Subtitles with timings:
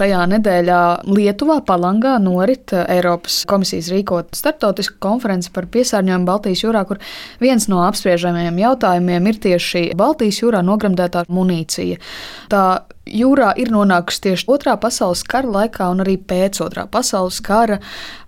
[0.00, 0.80] šajā nedēļā
[1.10, 7.00] Lietuvā, Palangā, norit Eiropas komisijas rīkot starptautisku konferenci par piesārņojumu Baltijas jūrā, kur
[7.42, 12.00] viens no apspriežamajiem jautājumiem ir tieši Baltijas jūrā nogremdētā munīcija.
[12.52, 12.64] Tā
[13.08, 17.80] jūrā ir nonākusi tieši otrā pasaules kara laikā un arī pēc otrā pasaules kara.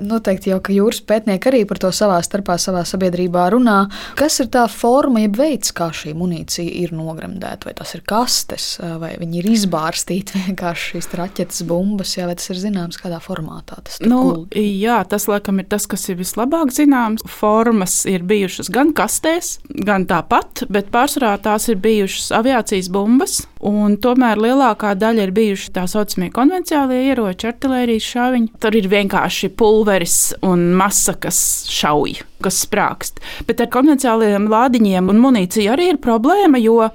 [0.02, 3.78] Noteikti jau, ka jūras pētnieki arī par to savā starpā, savā sabiedrībā runā.
[4.18, 7.68] Kas ir tā forma, jeb veids, kā šī munīcija ir nogremdēta?
[7.68, 8.68] Vai tas ir kastes,
[9.02, 13.80] vai viņi ir izbārstīti vienkārši šīs raķetes, bumbas, jā, vai tas ir zināms, kādā formātā
[13.84, 14.00] tas?
[14.02, 14.66] Nu, guldi?
[14.82, 17.24] jā, tas laikam ir tas, kas ir vislabāk zināms.
[17.30, 23.42] Formas ir bijušas gan kastēs, gan tāpat, bet pārsvarā tās ir bijušas aviācijas bumbas.
[23.62, 28.50] Tomēr lielākā daļa ir bijuši tā saucamie konvencionālie ieroči, artērijas šāviņi.
[28.58, 31.38] Tur ir vienkārši pulveris un masa, kas
[31.70, 33.22] šauj, kas sprākst.
[33.46, 36.90] Bet ar konvencionāliem lādiņiem un munīciju arī ir problēma, jo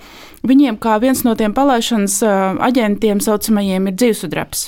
[0.47, 2.19] viņiem kā viens no tiem palaišanas
[2.67, 4.67] aģentiem saucamajiem ir dzīvesudrabs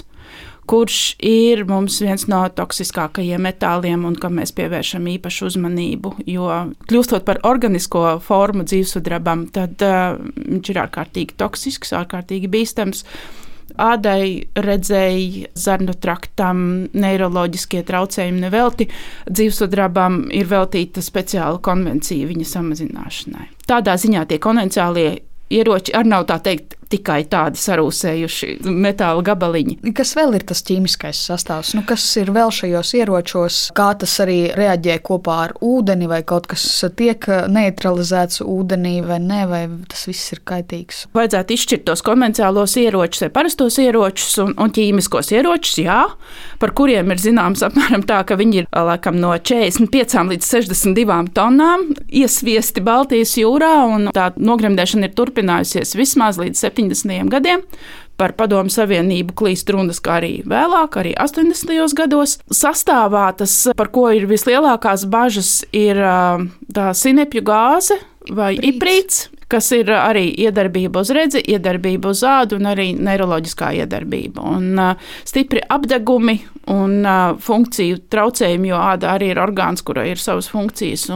[0.70, 6.14] kurš ir mums viens no toksiskākajiem metāliem un kam mēs pievēršam īpašu uzmanību.
[6.30, 6.50] Jo
[6.90, 13.06] kļūstot par organisko formu dzīvesudrabam, tad uh, viņš ir ārkārtīgi toksisks, ārkārtīgi bīstams.
[13.80, 16.62] Ādai, redzēji, zarnu traktam,
[17.00, 18.90] neiroloģiskie traucējumi nevelti.
[19.30, 23.46] Dzīvesudrabam ir veltīta speciāla konvencija viņa samazināšanai.
[23.70, 25.12] Tādā ziņā tie konvencionālie
[25.54, 29.78] ieroči arī nav tā teikt tikai tādi sarūsējuši metāla gabaliņi.
[29.96, 31.74] Kas vēl ir tas ķīmiskais sastāvs?
[31.78, 33.60] Nu, kas ir vēl šajos ieročos?
[33.78, 36.66] Kā tas arī reaģē kopā ar ūdeni, vai kaut kas
[36.98, 41.06] tiek neutralizēts ūdenī, vai nē, vai tas viss ir kaitīgs?
[41.16, 46.02] Vajadzētu izšķirt tos konvencionālos ieročus, vai parastos ieročus un, un ķīmiskos ieročus, jā,
[46.62, 51.90] par kuriem ir zināms apmēram tā, ka viņi ir laikam no 45 līdz 62 tonnām
[52.12, 56.90] iesviesti Baltijas jūrā, un tā nogremdēšana ir turpinājusies vismaz līdz 70.
[56.90, 57.30] 70.
[57.30, 57.64] gadiem.
[58.20, 61.96] Par Padomu Savienību klīst runas, kā arī vēlāk, arī 80.
[61.96, 62.36] gados.
[62.52, 66.00] Sastāvā tas, par ko ir vislielākās bažas, ir
[66.76, 67.96] tā sinepju gāze
[68.28, 68.74] vai Prīts.
[68.74, 74.44] iprīts, kas ir arī iedarbība uz redzi, iedarbība uz ādu un arī neiroloģiskā iedarbība.
[74.44, 80.22] Un, uh, stipri apdegumi un uh, funkciju traucējumi, jo āda arī ir orgāns, kurai ir
[80.22, 81.08] savas funkcijas.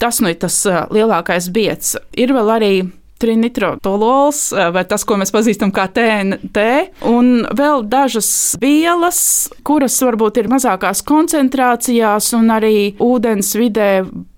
[0.00, 0.58] Tas nu ir tas
[0.92, 1.96] lielākais biets.
[2.16, 2.72] Ir vēl arī
[3.20, 6.64] trinitrotolols, vai tas, ko mēs pazīstam kā TNT,
[7.08, 8.28] un vēl dažas
[8.60, 9.20] vielas,
[9.66, 13.90] kuras varbūt ir mazākās koncentrācijās un arī ūdens vidē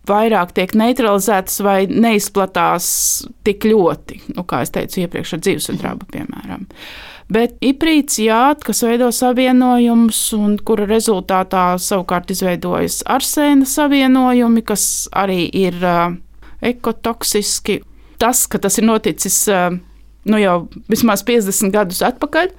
[0.08, 2.88] vairāk tiek neutralizētas vai neizplatās
[3.46, 6.66] tik ļoti, nu, kā jau teicu iepriekš ar dzīvesudrabu, piemēram.
[7.28, 15.42] Bet iprīts, jā, kas veido savienojumus, un kura rezultātā savukārt izveidojas arsēna savienojumi, kas arī
[15.52, 16.16] ir uh,
[16.64, 17.82] ekotoksiski
[18.18, 19.44] tas, ka tas ir noticis
[20.28, 20.56] nu, jau
[20.90, 22.52] vismaz 50 gadus atpakaļ.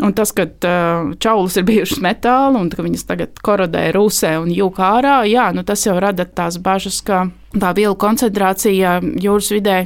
[0.00, 4.48] Un tas, ka uh, čaulas ir bijušas metāla un ka viņas tagad korodē, rūsē un
[4.54, 9.82] jūka ārā, jā, nu, tas jau rada tās bažas, ka tā vielu koncentrācija jūras vidē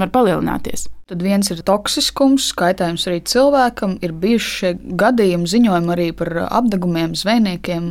[0.00, 0.88] var palielināties.
[1.10, 3.96] Tad viens ir toksiskums, kaitējums arī cilvēkam.
[3.98, 4.68] Ir bijuši šie
[5.00, 7.88] gadījumi, ziņojumi arī par apgabumiem, zvejniekiem.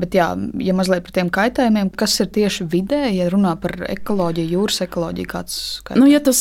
[0.00, 0.28] Bet, jā,
[0.62, 5.30] ja mazliet par tiem kaitējumiem, kas ir tieši vidē, ja runā par ekoloģiju, jūras ekoloģiju,
[5.32, 5.98] kāds ir?
[5.98, 6.38] Nu, ja tas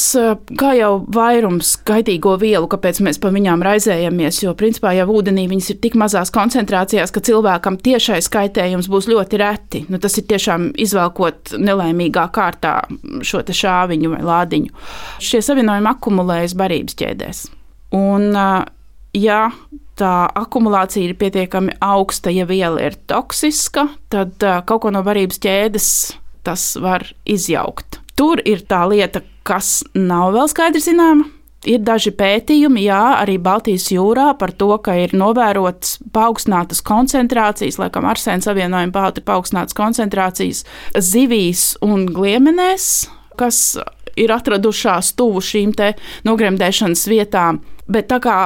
[0.60, 5.72] kā jau vairums kaitīgo vielu, kāpēc mēs par viņām raizējamies, jo principā jau ūdenī viņas
[5.74, 9.84] ir tik mazās koncentrācijās, ka cilvēkam tiešais kaitējums būs ļoti reti.
[9.90, 12.78] Nu, tas ir tiešām izvelkot nelaimīgā kārtā
[13.26, 14.88] šo šāviņu vai lādiņu.
[15.26, 17.46] Šie savienojumi akumulē akumulējas barības ķēdēs.
[17.96, 18.36] Un,
[19.16, 19.40] ja
[20.00, 25.90] tā akumulācija ir pietiekami augsta, ja viela ir toksiska, tad kaut ko no barības ķēdes
[26.44, 28.00] tas var izjaukt.
[28.16, 31.28] Tur ir tā lieta, kas nav vēl skaidri zināma.
[31.68, 38.08] Ir daži pētījumi, jā, arī Baltijas jūrā par to, ka ir novērotas paaugstinātas koncentrācijas, laikam
[38.08, 40.64] arsēna savienojuma pātri paaugstinātas koncentrācijas
[40.96, 43.76] zivīs un gliemenēs, kas
[44.20, 45.74] ir atradušās tuvu šīm
[46.28, 47.62] nogremdēšanas vietām.
[47.90, 48.40] Bet tā kā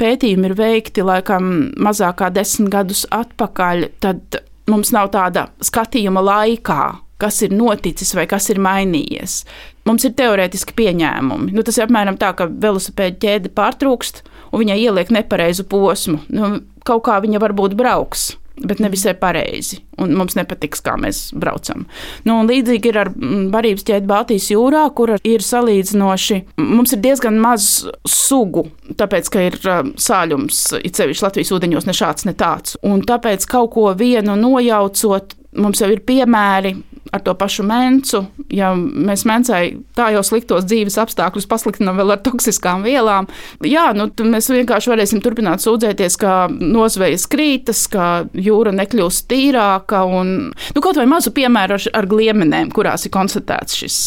[0.00, 4.40] pētījumi ir veikti laikam mazāk kā desmit gadus atpakaļ, tad
[4.70, 6.82] mums nav tāda skatījuma laikā,
[7.20, 9.42] kas ir noticis vai kas ir mainījies.
[9.88, 11.52] Mums ir teorētiski pieņēmumi.
[11.56, 16.20] Nu, tas ir apmēram tā, ka velosipēda ķēde pārtrūkst un viņai ieliek nepareizu posmu.
[16.32, 16.52] Nu,
[16.86, 18.30] kaut kā viņa varbūt brauks
[18.66, 19.80] bet ne visai pareizi.
[20.00, 21.86] Un mums nepatiks, kā mēs braucam.
[22.28, 26.40] Nu, līdzīgi ir ar mm, barības ķēdi Baltijas jūrā, kur ir salīdzinoši.
[26.62, 27.70] Mums ir diezgan maz
[28.08, 28.66] sugu,
[29.00, 32.78] tāpēc, ka ir sāļums, it sevišķi Latvijas ūdeņos, ne šāds, ne tāds.
[32.86, 36.76] Un tāpēc kaut ko vienu nojaucot, mums jau ir piemēri
[37.10, 38.22] ar to pašu mencu.
[38.52, 39.62] Ja mēs mencai
[39.96, 43.28] tā jau sliktos dzīves apstākļus pasliktinām vēl ar toksiskām vielām,
[43.66, 50.02] jā, nu, mēs vienkārši varēsim turpināt sūdzēties, ka nozvejas krītas, ka jūra nekļūst tīrāka.
[50.06, 53.98] Un, nu, kaut vai mazu piemēru ar, ar gliemenēm, kurās ir konstatēts šis,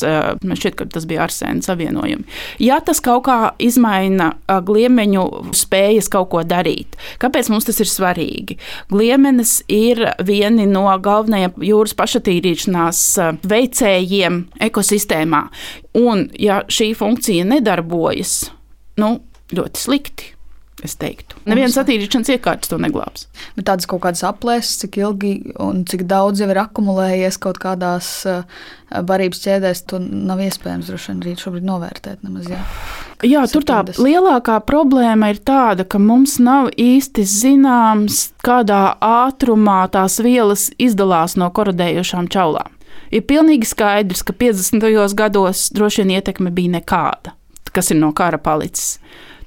[0.44, 2.28] man šķiet, ka tas bija arsēna savienojumi.
[2.64, 5.26] Ja tas kaut kā izmaina gliemeņu
[5.58, 8.58] spējas kaut ko darīt, kāpēc mums tas ir svarīgi?
[8.92, 12.93] Gliemenes ir vieni no galvenajiem jūras pašatīrīšanās
[13.50, 15.44] veicējiem ekosistēmā.
[16.00, 18.38] Un, ja šī funkcija nedarbojas,
[19.02, 19.18] nu,
[19.54, 20.34] ļoti slikti.
[20.84, 23.30] Es teiktu, nevienas attīrīšanas iekārtas to neglābs.
[23.56, 25.30] Bet tādas kaut kādas aplēses, cik ilgi
[25.64, 28.10] un cik daudz jau ir akumulējies kaut kādās
[28.92, 32.20] barības ķēdēs, to nav iespējams droši vien arī šobrīd novērtēt.
[32.28, 32.60] Nemaz, jā.
[33.24, 40.20] Jā, tur tā lielākā problēma ir tāda, ka mums nav īsti zināms, kādā ātrumā tās
[40.26, 42.76] vielas izdalās no korodējošām čaulām.
[43.14, 45.14] Ir pilnīgi skaidrs, ka 50.
[45.18, 47.36] gados droši vien ietekme bija nekāda,
[47.76, 48.98] kas ir no kara palicis.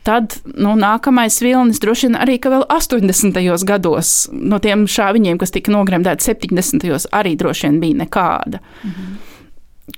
[0.06, 3.64] Tad nu, nākamais vilnis droši vien arī vēl 80.
[3.66, 7.08] gados no tiem šāviņiem, kas tika nogremdēti 70.
[7.10, 8.62] arī droši vien bija nekāda.
[8.84, 9.16] Mhm.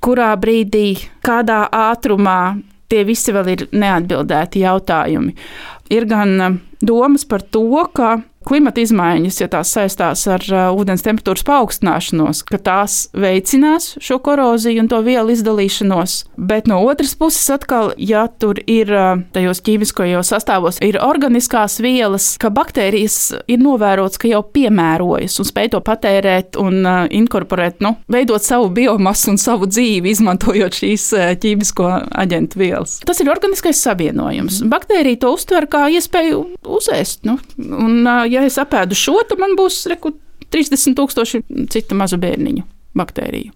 [0.04, 5.34] Kurā brīdī, kādā ātrumā tie visi vēl ir neatbildēti jautājumi.
[5.92, 8.18] Ir gan domas par to, ka
[8.48, 14.82] klimata izmaiņas, ja tās saistās ar uh, ūdens temperatūras paaugstināšanos, ka tās veicinās šo koroziju
[14.82, 16.18] un to vielu izdalīšanos.
[16.38, 22.30] Bet no otras puses, atkal, ja tur ir uh, tajos ķīmiskajos sastāvos, ir organiskās vielas,
[22.40, 23.18] ka baktērijas
[23.50, 28.70] ir novērots, ka jau piemērojas un spēj to patērēt un uh, inkorporēt, nu, veidot savu
[28.74, 31.10] biomasu un savu dzīvi, izmantojot šīs
[31.42, 31.90] ķīmisko
[32.22, 32.98] aģentu vielas.
[33.08, 34.62] Tas ir organiskais savienojums.
[34.70, 36.44] Baktērija to uztver kā iespēju
[36.78, 37.24] uzēst.
[37.28, 40.14] Nu, un, uh, ja es apēdu šo, tad man būs reku,
[40.54, 42.66] 30,000 citu mazu bērniņu.
[42.98, 43.52] Baktēriju.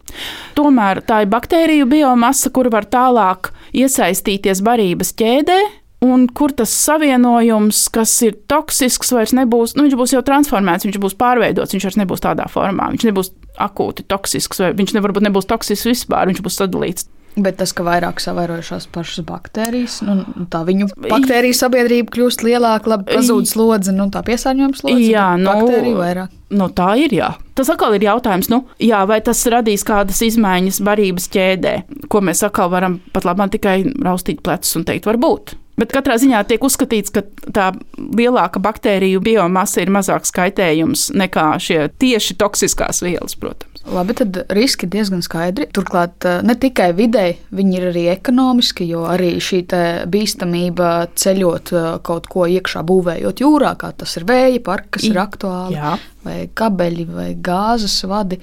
[0.55, 5.57] Tomēr tā ir baktēriju biomasa, kur var tālāk iesaistīties barības ķēdē,
[6.05, 11.01] un kur tas savienojums, kas ir toksisks, vairs nebūs, nu, viņš būs jau transformēts, viņš
[11.03, 13.33] būs pārveidots, viņš vairs nebūs tādā formā, viņš nebūs
[13.63, 17.85] akūti toksisks, vai viņš ne, varbūt nebūs toksisks vispār, viņš būs sadalīts Bet tas, ka
[17.87, 20.19] vairāk savairojušās pašas baktērijas, nu,
[20.53, 25.07] tā viņu baktēriju sabiedrība kļūst lielāka, labi pazūd slodze, nu, tā piesārņojuma slodze.
[25.09, 26.35] Jā, nu, baktēriju vairāk.
[26.53, 27.15] Nu, tā ir.
[27.17, 27.31] Jā.
[27.57, 31.75] Tas atkal ir jautājums, nu, jā, vai tas radīs kādas izmaiņas barības ķēdē,
[32.13, 35.57] ko mēs atkal varam pat labāk tikai raustīt plecus un teikt, varbūt.
[35.81, 41.87] Bet katrā ziņā tiek uzskatīts, ka tā lielāka baktēriju biomasa ir mazāks kaitējums nekā šie
[41.97, 43.72] tieši toksiskās vielas, protams.
[43.91, 45.67] Labi, tad riski ir diezgan skaidri.
[45.75, 49.65] Turklāt eh, ne tikai videi, viņi ir arī ekonomiski, jo arī šī
[50.13, 55.23] bīstamība ceļot eh, kaut ko iekšā, būvējot jūrā, kā tas ir vēja parks, kas ir
[55.23, 55.79] aktuāli.
[55.81, 58.39] Jā vai kabeļi, vai gāzes vadi.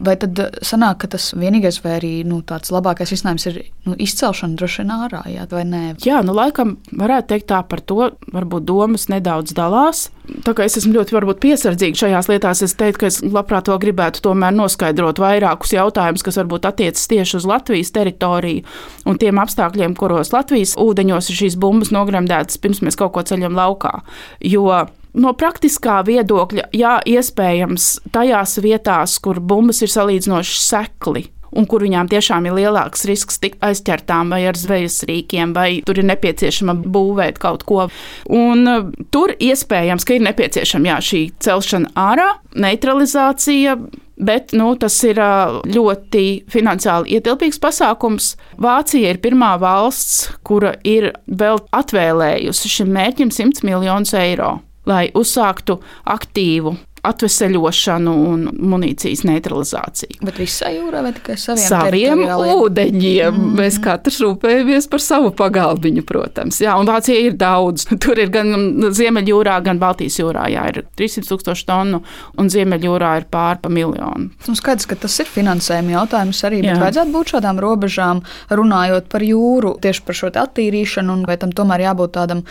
[0.00, 4.58] Vai tad sanāk, ka tas vienīgais, vai arī nu, tāds labākais risinājums ir nu, izcelšana
[4.58, 5.82] droši vien ārā, jā, vai nē?
[6.06, 10.08] Jā, nu laikam varētu teikt tā par to, varbūt domas nedaudz dalās.
[10.46, 13.80] Tā kā es esmu ļoti varbūt, piesardzīga šajās lietās, es teiktu, ka es labprāt vēl
[13.82, 18.62] gribētu tomēr noskaidrot vairākus jautājumus, kas varbūt attiecas tieši uz Latvijas teritoriju
[19.10, 23.58] un tiem apstākļiem, kuros Latvijas ūdeņos ir šīs bumbas nogremdētas pirms mēs kaut ko ceļam
[23.58, 24.00] laukā.
[24.46, 24.68] Jo
[25.18, 32.10] No praktiskā viedokļa, jā, iespējams, tajās vietās, kur bumbas ir salīdzinoši sekli, un kur viņām
[32.10, 37.40] tiešām ir lielāks risks tikt aizķertām vai ar zvejas rīkiem, vai tur ir nepieciešama būvēt
[37.42, 37.88] kaut ko.
[38.30, 43.76] Un uh, tur iespējams, ka ir nepieciešama jā, šī celšana ārā, neutralizācija.
[44.20, 48.34] Bet nu, tas ir uh, ļoti finansiāli ietilpīgs pasākums.
[48.60, 54.58] Vācija ir pirmā valsts, kura ir vēl atvēlējusi šim mērķim 100 miljonus eiro
[54.88, 60.20] lai uzsāktu aktīvu atveseļošanu un munīcijas neutralizāciju.
[60.26, 63.36] Bet visai jūrai vai tikai saviem, saviem ūdeņiem?
[63.36, 63.54] Mm.
[63.56, 66.60] Mēs katrs rūpējamies par savu pagalbiņu, protams.
[66.60, 67.86] Jā, un Vācija ir daudz.
[68.02, 68.52] Tur ir gan
[68.96, 70.46] Ziemeļjūrā, gan Baltijas jūrā.
[70.52, 72.02] Jā, ir 300 tūkstoši tonu,
[72.40, 74.28] un Ziemeļjūrā ir pārpa miljonu.
[74.48, 76.82] Nu, skaidrs, ka tas ir finansējuma jautājums arī, bet jā.
[76.84, 78.22] vajadzētu būt šādām robežām,
[78.52, 82.44] runājot par jūru, tieši par šo attīrīšanu, un vai tam tomēr jābūt tādam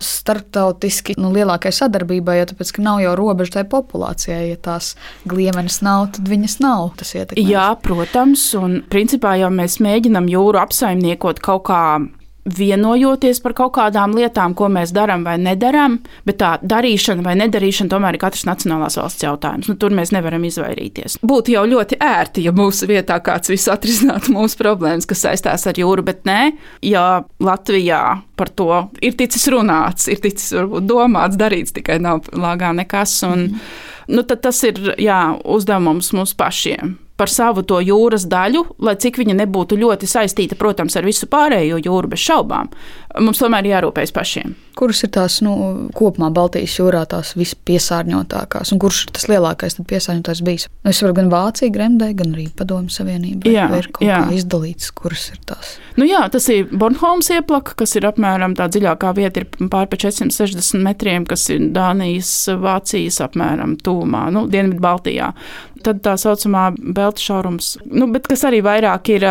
[0.00, 4.42] starptautiski nu, lielākai sadarbībai, jo tāpēc, nav jau robežu tai populācijai.
[4.52, 4.94] Ja tās
[5.28, 6.90] gliemenes nav, tad viņas nav.
[7.00, 7.44] Tas ietekmē.
[7.44, 11.82] Jā, protams, un principā jau mēs mēģinam jūru apsaimniekot kaut kā
[12.44, 17.92] vienojoties par kaut kādām lietām, ko mēs darām vai nedarām, bet tā darīšana vai nedarīšana
[17.92, 19.68] tomēr ir katras nacionālās valsts jautājums.
[19.70, 21.18] Nu, tur mēs nevaram izvairīties.
[21.26, 25.80] Būtu jau ļoti ērti, ja mūsu vietā kāds visu atrisinātu mūsu problēmas, kas saistās ar
[25.80, 26.40] jūru, bet nē,
[26.86, 28.02] ja Latvijā
[28.40, 33.18] par to ir ticis runāts, ir ticis varbūt domāts, darīts, tikai nav lāgā nekas.
[33.28, 33.70] Un, mm.
[34.16, 39.36] nu, tas ir jā, uzdevums mums pašiem par savu to jūras daļu, lai cik viņa
[39.42, 42.72] nebūtu ļoti saistīta, protams, ar visu pārējo jūru, bez šaubām.
[43.20, 44.54] Mums tomēr jārūpējas pašiem.
[44.78, 45.52] Kuras ir tās nu,
[45.96, 50.66] kopumā Baltijas jūrā tās vispiesārņotākās, un kurš ir tas lielākais piesārņotājs bijis?
[50.80, 53.50] Nu, es varu gan Vācija, Gremdē, gan arī Padomju Savienība.
[53.50, 54.22] Jā, ir kaut jā.
[54.22, 55.74] kā izdalīts, kuras ir tās?
[55.98, 59.98] Nu, jā, tas ir Bornholms ieplaka, kas ir apmēram tā dziļākā vieta, ir pār pa
[60.00, 62.30] 460 metriem, kas ir Dānijas,
[62.62, 65.34] Vācijas apmēram tūmā, nu, Dienvidu Baltijā.
[65.84, 66.70] Tad tā saucamā
[67.10, 69.24] Belta šaurums, nu, kas arī vairāk ir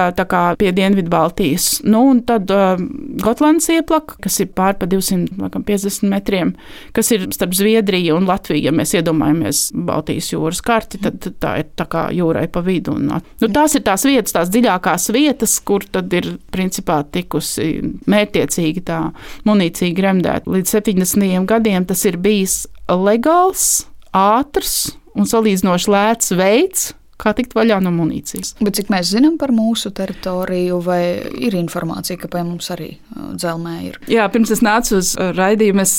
[0.59, 1.79] pie Dienvidu Baltijas.
[1.87, 2.75] Nu, un tad uh,
[3.23, 6.51] Gotlands ieplaka, kas ir pār pa 250 metriem,
[6.91, 8.65] kas ir starp Zviedriju un Latviju.
[8.67, 12.97] Ja mēs iedomājamies Baltijas jūras karti, tad, tad tā ir tā kā jūrai pa vidu.
[12.99, 17.71] Un, nu, tās ir tās vietas, tās dziļākās vietas, kur tad ir principā tikusi
[18.11, 19.01] mērķiecīgi tā
[19.47, 20.51] munīcija gremdēta.
[20.51, 21.47] Līdz 70.
[21.47, 28.55] gadiem tas ir bijis legāls, ātrs un salīdzinoši lēts veids, kā tikt vaļā no munīcijas.
[28.63, 31.01] Bet cik mēs zinām par mūsu teritoriju, vai
[31.39, 33.99] ir informācija, ka pie mums arī dzelzmē ir?
[34.11, 35.97] Jā, pirms es nācu uz raidījumu, es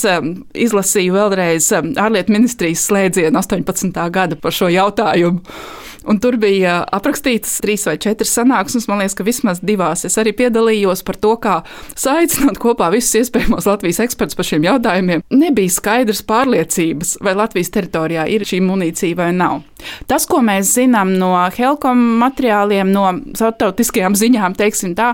[0.67, 4.03] izlasīju vēlreiz ārlietu ministrijas slēdzienu 18.
[4.13, 5.43] gada par šo jautājumu.
[6.09, 8.87] Un tur bija aprakstītas trīs vai četras sanāksmes.
[8.89, 11.59] Man liekas, ka vismaz divās es arī piedalījos par to, kā
[11.93, 15.21] saicinot kopā visus iespējamos Latvijas ekspertus par šiem jautājumiem.
[15.29, 19.61] Nebija skaidrs pārliecības, vai Latvijas teritorijā ir šī munīcija vai nav.
[20.09, 25.13] Tas, ko mēs zinām no Helkom materiāliem, no starptautiskajām ziņām, teiksim tā,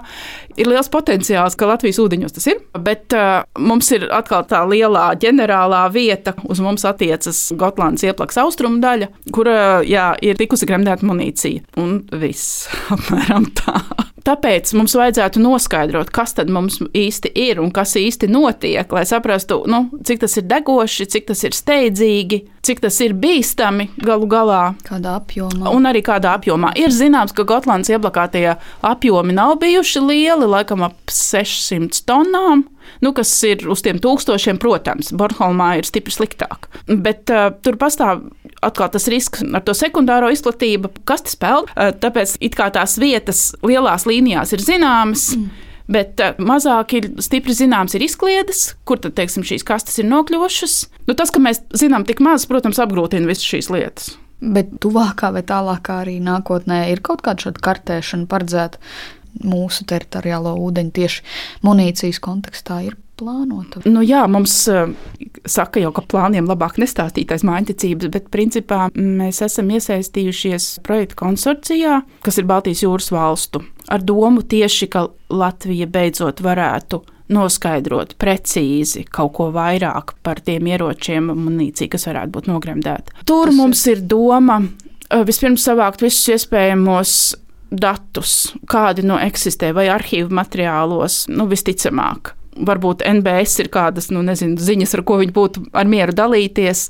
[0.57, 2.61] ir liels potenciāls, ka Latvijas ūdeņos tas ir.
[2.83, 8.81] Bet uh, mums ir atkal tā lielā ģenerālā vieta, uz mums attiecas Gotlandes ieplaks austrumu
[8.83, 11.67] daļa, kur uh, jā, ir tikusi gremdēta munīcija.
[11.81, 13.79] Un viss apmēram tā.
[14.27, 19.61] Tāpēc mums vajadzētu noskaidrot, kas tad mums īsti ir un kas īsti notiek, lai saprastu,
[19.71, 24.61] nu, cik tas ir degoši, cik tas ir steidzīgi, cik tas ir bīstami galu galā.
[24.87, 25.71] Kādā apjomā.
[25.71, 26.73] Un arī kādā apjomā.
[26.75, 32.67] Ir zināms, ka Gotlandes ieblakātie apjomi nav bijuši lieli, laikam ap 600 tonnām
[33.03, 36.69] nu, kas ir uz tiem tūkstošiem, protams, Bornholmā ir stipri sliktāk.
[36.87, 38.25] Bet uh, tur pastāv
[38.65, 41.71] atkal tas risks ar to sekundāro izplatību, kas tas peld.
[41.75, 45.31] Tāpēc it kā tās vietas lielās līnijās ir zināmas.
[45.37, 45.63] Mm.
[45.87, 50.73] Bet mazāk ir stipri zināms, ir izkliedes, kur tad teiksim, šīs kastes ir nokļuvušas.
[51.07, 54.09] Nu, tas, ka mēs zinām tik maz, protams, apgrūtina visas šīs lietas.
[54.43, 58.83] Bet tuvākā vai tālākā arī nākotnē ir kaut kāda šāda kartēšana paredzēta,
[59.47, 61.23] mūsu teritoriālo ūdeņu tieši
[61.65, 63.81] munīcijas kontekstā ir plānota?
[63.89, 64.91] Nu, jā, mums uh,
[65.49, 72.39] saka jau, ka plāniem labāk nestāstītais mājiņticības, bet principā mēs esam iesaistījušies projekta konsorcijā, kas
[72.39, 77.01] ir Baltijas jūras valstu, ar domu tieši, ka Latvija beidzot varētu
[77.33, 83.25] noskaidrot precīzi kaut ko vairāk par tiem ieročiem un munīciju, kas varētu būt nogremdēta.
[83.27, 87.17] Tur tas mums ir doma uh, vispirms savākt visus iespējamos
[87.67, 92.36] datus, kādi no eksistē vai arhīvu materiālos, nu, visticamāk.
[92.67, 96.87] Varbūt NBS ir kādas nu, nezinu, ziņas, ar ko viņi būtu ar mieru dalīties.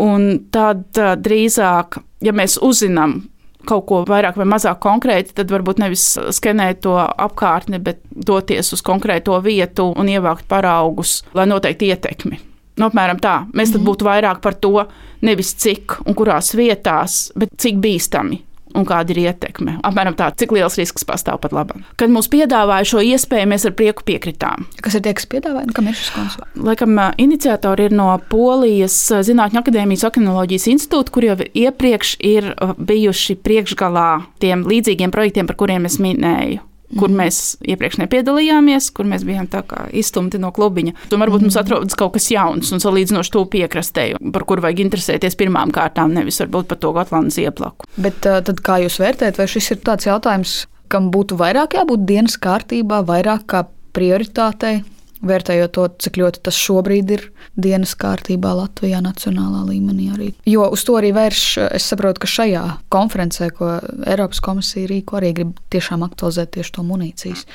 [0.00, 3.20] Un tad drīzāk, ja mēs uzzinām
[3.68, 8.82] kaut ko vairāk vai mazāk konkrēti, tad varbūt nevis skenēt to apkārtni, bet doties uz
[8.84, 12.40] konkrēto vietu un ievākt paraugus, lai noteikti ietekmi.
[12.80, 13.42] Nu, apmēram tā.
[13.52, 13.88] Mēs tad mhm.
[13.90, 14.86] būtu vairāk par to,
[15.26, 18.40] nevis cik un kurās vietās, bet cik bīstami
[18.74, 19.78] un kāda ir ietekme.
[19.86, 21.80] Apmēram tā, cik liels risks pastāv pat labi.
[22.00, 24.66] Kad mums piedāvāja šo iespēju, mēs ar prieku piekritām.
[24.84, 26.62] Kas ir tie, kas piedāvāja, un kam ir šis konsults?
[26.70, 28.96] Laikam iniciatori ir no Polijas
[29.26, 34.10] Zinātņu akadēmijas okeanoloģijas institūta, kur jau iepriekš ir bijuši priekšgalā
[34.42, 39.48] tiem līdzīgiem projektiem, par kuriem es minēju kur mēs iepriekš nepiedalījāmies, kur mēs bijām
[39.96, 40.96] izstumti no klubiņa.
[41.14, 45.38] Un varbūt mums atrodas kaut kas jauns un salīdzinoši tuvu piekrastē, par kuru vajag interesēties
[45.38, 47.88] pirmām kārtām, nevis varbūt par to Gotlandes ieplaku.
[48.00, 50.56] Bet tad kā jūs vērtējat, vai šis ir tāds jautājums,
[50.90, 54.80] kam būtu vairāk jābūt dienas kārtībā, vairāk kā prioritātei?
[55.26, 57.26] Vērtējot to, cik ļoti tas šobrīd ir
[57.60, 60.30] dienas kārtībā Latvijā, nacionālā līmenī arī.
[60.48, 61.44] Jo uz to arī vērš,
[61.76, 63.76] es saprotu, ka šajā konferencē, ko
[64.08, 67.46] Eiropas komisija rīko, arī grib tiešām aktualizēt tieši to munīcijas.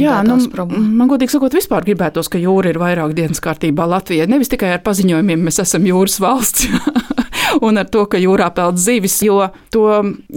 [0.00, 0.38] Jā, nu,
[0.72, 4.24] man godīgi sakot, vispār gribētos, ka jūra ir vairāk dienas kārtībā Latvijai.
[4.30, 6.64] Nevis tikai ar paziņojumiem, mēs esam jūras valsts.
[7.66, 9.38] un ar to, ka jūrā peld zivis, jo
[9.74, 9.86] to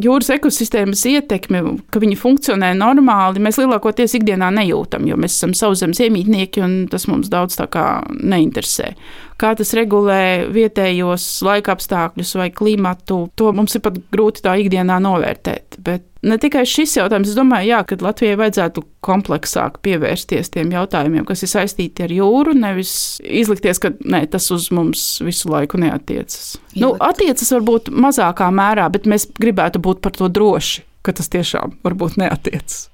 [0.05, 6.01] jūras ekosistēmas ietekmi, ka viņi funkcionē normāli, mēs lielākoties ikdienā nejūtam, jo mēs esam sauszemes
[6.03, 7.87] iemītnieki un tas mums daudz tā kā
[8.19, 8.93] neinteresē.
[9.41, 15.01] Kā tas regulē vietējos laika apstākļus vai klimatu, to mums ir pat grūti tā ikdienā
[15.03, 15.81] novērtēt.
[15.83, 21.25] Bet Ne tikai šis jautājums, es domāju, jā, ka Latvijai vajadzētu kompleksāk pievērsties tiem jautājumiem,
[21.27, 22.93] kas ir saistīti ar jūru, nevis
[23.27, 26.53] izlikties, ka ne, tas uz mums visu laiku neatiecas.
[26.73, 26.81] Ielikt.
[26.83, 31.77] Nu, attiecas varbūt mazākā mērā, bet mēs gribētu būt par to droši, ka tas tiešām
[31.85, 32.87] varbūt neatiecas.